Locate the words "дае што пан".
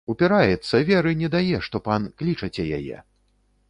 1.37-2.01